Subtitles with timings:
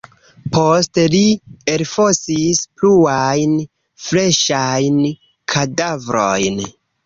[0.53, 1.19] Poste li
[1.73, 3.55] elfosis pluajn
[4.09, 5.01] freŝajn
[5.55, 6.63] kadavrojn.